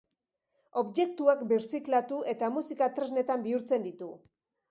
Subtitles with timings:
[0.81, 4.09] Objektuak birziklatu eta musika tresnetan bihurtzen ditu.